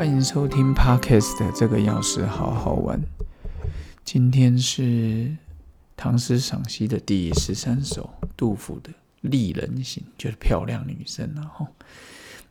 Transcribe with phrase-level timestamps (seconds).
[0.00, 2.98] 欢迎收听 Podcast 的这个钥匙好好玩。
[4.02, 5.36] 今天是
[5.94, 8.90] 唐诗赏析的第十三首，杜甫的
[9.20, 11.66] 《丽人行》，就是漂亮女生然后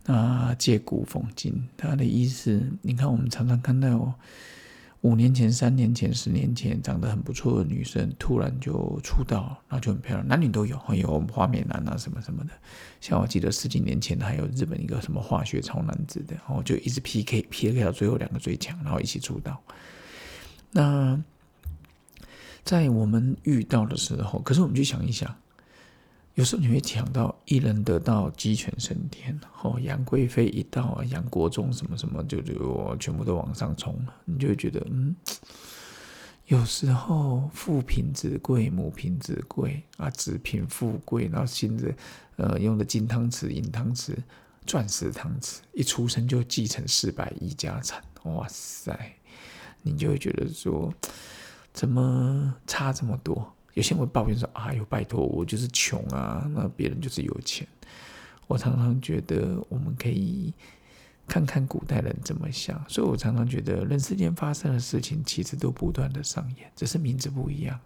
[0.05, 4.13] 那借古讽今，他的意思，你看我们常常看到。
[5.01, 12.51] 五年前、三年前、十年前，长得很不错的女生突然就出道，然后就很漂亮，男女都有，有花美男啊什么什么的。
[12.99, 19.61] 像我记得十几年前还有日本一个什么化学超男子的，然后就一直 PK PK 到最后两个最强，然后一起出道。
[20.71, 21.23] 那
[22.63, 25.33] 在我们遇到的时候，可是我们去想一想。
[26.35, 35.13] 有时候你会想到一人得道鸡犬升天，哦，杨贵妃一到啊，杨国忠什么什么就就全部都往上冲了，你就会觉得嗯，
[36.45, 41.93] 有时候父凭子贵，母凭子贵啊，子凭父贵，然后新的
[42.37, 44.15] 呃用的金汤匙、银汤匙、
[44.65, 48.97] 钻石汤匙，一出生就继承四百亿家产，哇塞，
[49.81, 50.93] 你就会觉得说
[51.73, 53.53] 怎么差这么多？
[53.75, 57.67] 有些人会抱怨说：“哎呦，拜托，我就是穷啊，那别人就是有钱。”
[58.47, 60.51] 我常常觉得我们可以
[61.27, 67.79] 看看古代人怎么想，所以我常常觉得人世间发生的事情其实都不断的上演，只是名字不一样。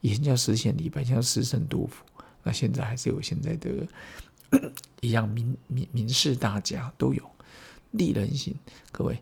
[0.00, 2.04] 以前叫诗仙李白，叫诗圣杜甫，
[2.44, 3.70] 那现在还是有现在的
[5.00, 7.22] 一样名名名士大家都有
[7.90, 8.54] 丽人行。
[8.92, 9.20] 各位，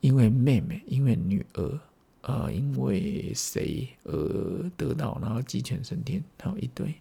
[0.00, 1.80] 因为妹妹，因为女儿。
[2.26, 6.94] 呃，因为谁而得到，然后鸡犬升天，还有一堆。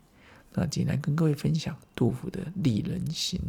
[0.51, 3.39] 那今天跟各位分享杜甫的《丽人行》。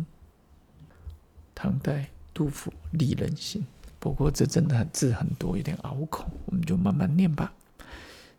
[1.52, 3.62] 唐代杜甫《丽人行》，
[3.98, 7.52] 不过这真的字很多，有点拗口，我们就慢慢念吧。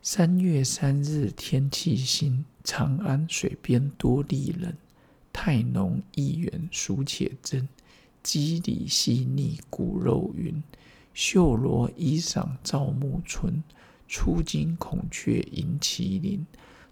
[0.02, 4.78] 三月三日天气新，长安水边多丽人。
[5.34, 7.68] 态浓意远俗且真，
[8.24, 10.64] 肌理细腻骨肉匀。
[11.16, 13.64] 绣罗衣裳照暮春，
[14.06, 16.46] 出惊孔雀迎麒麟。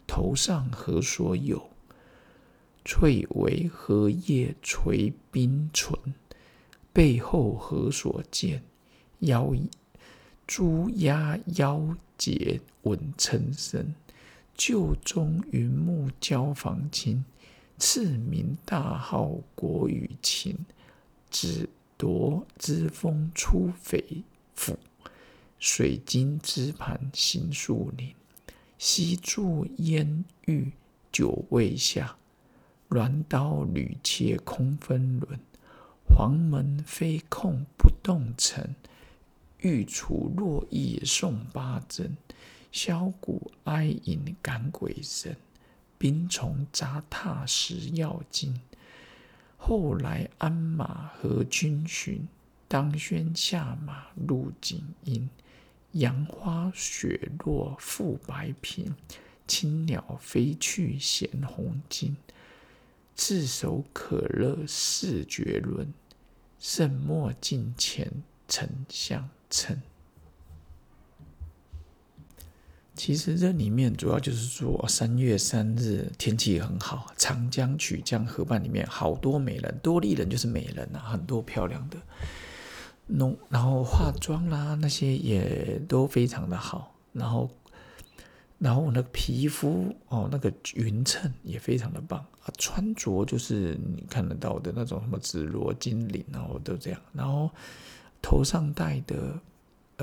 [0.08, 1.70] 头上何所有？
[2.86, 5.94] 翠微荷叶垂冰唇。
[6.94, 8.64] 背后何所见？
[9.20, 9.54] 腰
[10.48, 13.94] 朱鸦腰结稳称身。
[14.56, 17.26] 旧中云木交房亲，
[17.78, 20.58] 赐名大号国语琴。
[21.30, 21.68] 只。
[22.03, 24.25] 夺之风出匪
[24.56, 24.78] 府，
[25.58, 28.14] 水晶之盘行树林。
[28.78, 30.74] 西柱烟玉
[31.13, 32.18] 酒未下，
[32.90, 35.40] 鸾刀屡切空分轮。
[36.06, 38.75] 黄门飞控不动尘，
[39.59, 42.18] 玉厨落意送八珍。
[42.74, 45.38] 箫鼓哀吟感鬼神，
[45.97, 48.59] 兵虫杂沓食药金。
[49.66, 52.28] 后来鞍马和君寻，
[52.68, 55.25] 当轩下马入锦衣。
[55.94, 58.91] 杨花雪落覆白苹，
[59.47, 62.13] 青鸟飞去衔红巾。
[63.16, 65.94] 炙手可热似绝伦，
[66.59, 68.12] 盛莫近前
[68.50, 69.81] 丞相称。
[73.03, 81.97] 其实这里面主要就是说，三月三日天气很好，长江曲江河畔里面好多美人，多丽人就是美人啊，很多漂亮的，
[83.08, 87.52] 弄然后化妆啦那些也都非常的好，然后
[88.58, 92.25] 然后那个皮肤哦那个匀称也非常的棒。
[92.44, 97.52] 啊，穿着就是你看得到的那种什么紫罗金领，然后都这样，然后
[98.22, 99.38] 头上戴的。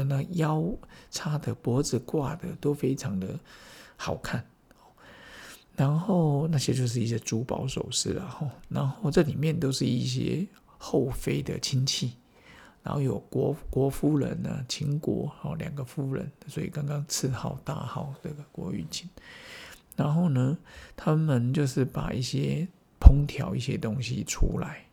[0.04, 0.62] 那腰
[1.10, 3.38] 插的、脖子挂的都非常的
[3.96, 4.44] 好看，
[5.76, 8.50] 然后那些就是一些珠宝首饰了哈。
[8.68, 10.46] 然后这里面都是一些
[10.78, 12.12] 后妃的亲戚，
[12.82, 19.08] 然后有国国夫人呢，秦国哦两个夫人，所以刚刚赐号大号这个国玉琴。
[19.96, 20.56] 然后呢，
[20.96, 22.66] 他们就是把一些
[22.98, 24.84] 烹调一些东西出来。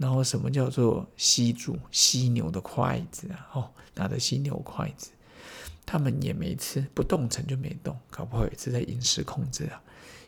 [0.00, 3.50] 然后什么叫做吸住犀牛的筷子啊？
[3.52, 5.10] 哦，拿着犀牛筷子，
[5.84, 9.82] 他们也没吃，不动城就没动，搞不好也是在饮食控制啊。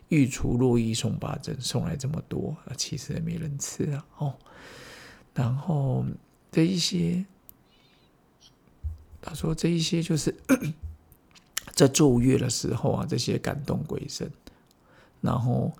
[0.08, 4.06] 御厨洛邑送八珍，送来这么多，其实也没人吃啊。
[4.18, 4.34] 哦，
[5.32, 6.04] 然后
[6.50, 7.24] 这一些，
[9.22, 10.36] 他说这一些就是
[11.72, 14.30] 在奏乐的时候啊，这些感动鬼神，
[15.22, 15.72] 然后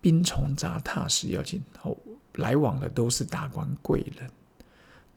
[0.00, 1.96] 冰虫杂沓时要紧哦。
[2.36, 4.30] 来往的都是达官贵人，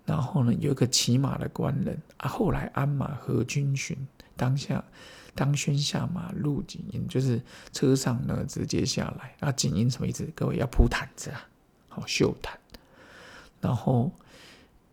[0.05, 2.27] 然后呢，有一个骑马的官人啊。
[2.27, 3.97] 后来鞍马和军巡，
[4.35, 4.83] 当下
[5.35, 9.51] 当轩下马入锦营，就是车上呢直接下来啊。
[9.51, 10.27] 锦营什么意思？
[10.35, 11.47] 各位要铺毯子啊，
[11.87, 12.57] 好绣毯。
[13.61, 14.11] 然后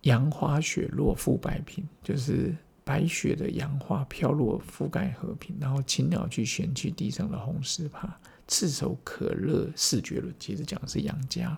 [0.03, 11.57] 杨花雪落覆白平，就是白雪的杨花飘落覆盖和平，然后青鸟去衔去地上的红丝帕，炙手可热视觉论，其实讲的是杨家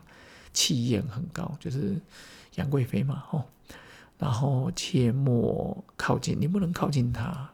[0.59, 1.97] 气焰很高，就是
[2.57, 3.45] 杨贵妃嘛，吼。
[4.19, 7.49] 然后切莫靠近，你不能靠近他。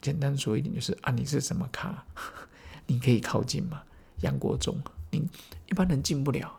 [0.00, 2.04] 简单说一点就是啊，你是什么卡？
[2.88, 3.82] 你可以靠近吗？
[4.22, 4.76] 杨国忠，
[5.12, 5.24] 你
[5.70, 6.58] 一般人进不了。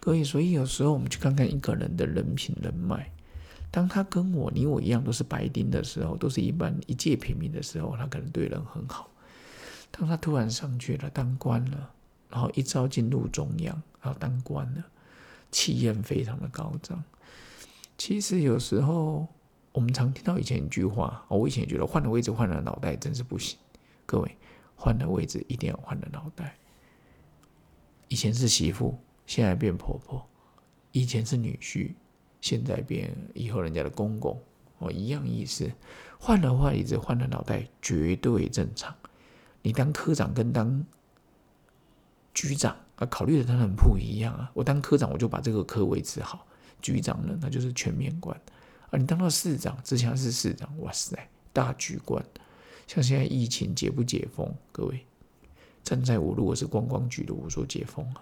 [0.00, 3.12] 各位，所以有时候我们去看看一个人的人品人脉，
[3.70, 9.08] 当他跟我你我一样都是白丁的时候，都是一般一介平民的时候，他可能对人很好。
[9.92, 11.90] 当他突然上去了，当官了，
[12.28, 14.84] 然后一朝进入中央，然后当官了，
[15.54, 17.04] 气焰非常的高涨。
[17.96, 19.24] 其实有时候
[19.70, 23.56] 我们常听到以前一句话，我以前也觉得换了位置换了脑袋真是不行。
[24.04, 24.36] 各位，
[24.74, 26.56] 换了位置一定要换了脑袋。
[28.08, 30.20] 以前是媳妇，现在变婆婆；
[30.90, 31.94] 以前是女婿，
[32.40, 34.42] 现在变以后人家的公公，
[34.78, 35.70] 哦，一样意思。
[36.18, 38.92] 换了位置换了脑袋绝对正常。
[39.62, 40.84] 你当科长跟当
[42.34, 44.50] 局长啊，考虑的当然不一样啊。
[44.54, 46.46] 我当科长，我就把这个科维持好。
[46.82, 48.38] 局长呢，那就是全面观
[48.90, 48.98] 啊！
[48.98, 51.16] 你当到市长，之前是市长，哇塞，
[51.50, 52.22] 大局观。
[52.86, 54.54] 像现在疫情解不解封？
[54.70, 55.06] 各位，
[55.82, 58.20] 站在我如果是观光局的，我说解封啊；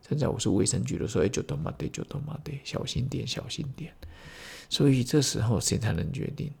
[0.00, 3.92] 站在我是卫生局的，说哎，就多嘛对，就多嘛对，小心点，小心点。
[4.70, 6.52] 所以这时候谁才能决定？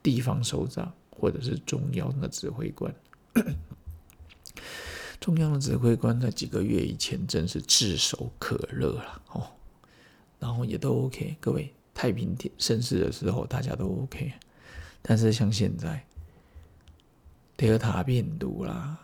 [0.00, 2.94] 地方首长或者是中央的指挥官？
[5.22, 9.46] 中央的指挥官在几个月以前真是炙手可热了哦。
[10.40, 14.32] 然后也都 OK，各位太平盛世的时候大家都 OK，
[15.00, 16.04] 但是像现在
[17.54, 18.98] 德尔塔病毒啦，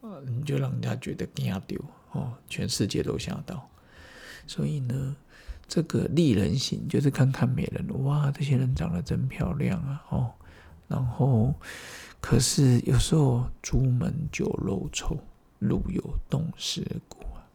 [0.00, 1.78] 呃，你就让人家觉得惊丢
[2.12, 3.68] 哦，全世界都吓到。
[4.46, 5.14] 所以呢，
[5.66, 10.32] 这个丽人型就是看看美人，哇，这些人长得真漂亮啊哦。
[10.88, 11.52] 然后
[12.20, 15.16] 可是有时候朱门酒肉臭，
[15.60, 17.46] 路有冻死骨啊。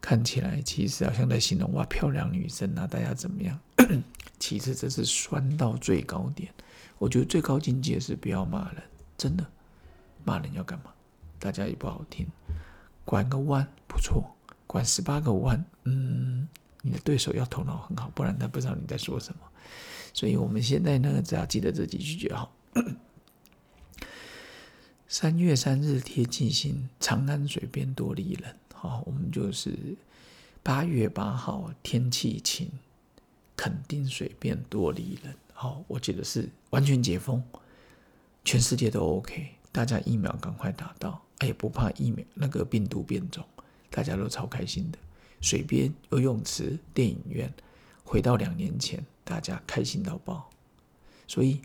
[0.00, 3.58] 看起来其实好像在形容哇漂亮女生啊，大家怎么样？
[4.38, 6.52] 其实这是酸到最高点。
[6.98, 8.82] 我觉得最高境界是不要骂人，
[9.18, 9.44] 真的
[10.24, 10.92] 骂人要干嘛？
[11.38, 12.26] 大家也不好听。
[13.04, 14.24] 拐个弯不错，
[14.66, 16.48] 拐十八个弯，嗯，
[16.82, 19.40] 你的对手要头脑很好，不然他不知道你在说什么。
[20.12, 22.52] 所以我们现在呢，只要记得这几句就好。
[25.08, 28.56] 三月三日贴近心，长安水边多丽人。
[28.74, 29.96] 好，我们就是
[30.64, 32.68] 八月八号，天气晴，
[33.56, 35.32] 肯定水边多丽人。
[35.52, 37.40] 好，我记得是完全解封，
[38.44, 43.44] 全世界都 OK，大家疫苗赶快打到，哎，不怕疫苗那个病毒变种，
[43.90, 44.98] 大家都超开心的。
[45.40, 47.54] 水边游泳池、电影院，
[48.02, 50.50] 回到两年前，大家开心到爆。
[51.26, 51.60] 所以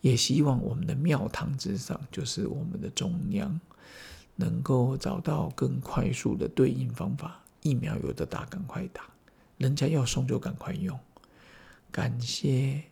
[0.00, 3.60] 也希望我们的庙堂之上，就是我们的中央。
[4.36, 9.02] 能够找到更快速的对应方法，疫苗有的打，赶快打；
[9.58, 10.98] 人家要送就赶快用。
[11.90, 12.82] 感谢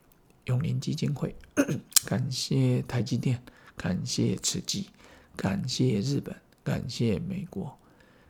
[0.45, 1.35] 永林基金会，
[2.05, 3.43] 感谢台积电，
[3.79, 4.91] 感谢慈济，
[5.37, 7.75] 感谢日本，感谢美国，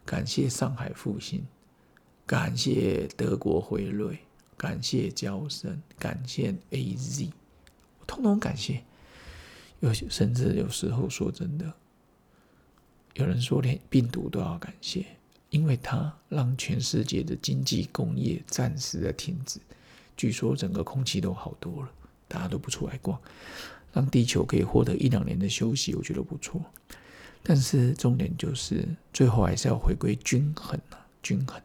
[0.04, 1.44] 感谢上海复兴，
[2.24, 4.16] 感谢德国辉瑞，
[4.56, 7.32] 感谢交生，感谢 A Z，
[8.08, 8.82] 通通感谢。
[9.78, 11.72] 有些甚至有时候说真的。
[13.14, 15.04] 有人说，连病毒都要感谢，
[15.50, 19.60] 因为它让全世界的经济工业暂时的停止。
[20.16, 21.90] 据说整个空气都好多了，
[22.26, 23.20] 大家都不出来逛，
[23.92, 26.60] 让地球可以获得一两年的休息，我觉得不错。
[27.42, 31.60] 但是重点就是，最后还是要回归均衡啊，均衡。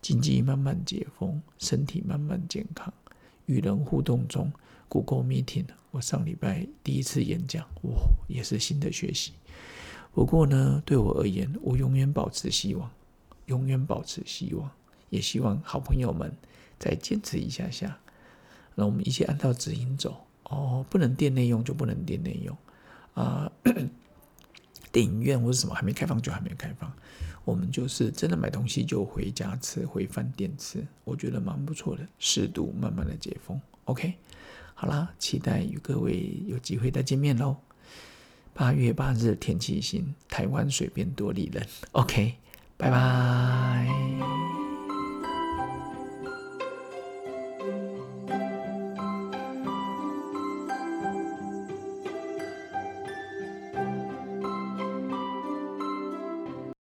[0.00, 2.92] 经济慢慢解封，身体慢慢健康，
[3.48, 4.52] 与人互动中
[4.88, 7.96] ，Google Meeting，我上礼拜第一次演讲，哇，
[8.28, 9.32] 也是新的学习。
[10.12, 12.90] 不过呢，对我而言，我永远保持希望，
[13.46, 14.70] 永远保持希望，
[15.08, 16.30] 也希望好朋友们
[16.78, 17.98] 再坚持一下下。
[18.74, 22.56] 那我们一切按照指引走哦，不能店内用就不能店内用
[23.14, 23.50] 啊。
[24.92, 26.92] 电影院或者什么还没开放就还没开放，
[27.44, 32.06] 我们就是真的买东西就回家吃，回饭店吃，我觉得蛮不错的。
[32.18, 34.14] 适度慢慢的解封，OK，
[34.74, 37.56] 好啦，期待与各位有机会再见面喽。
[38.54, 41.64] 八月八日天气晴，台湾水边多丽人。
[41.92, 42.34] OK，
[42.76, 44.47] 拜拜。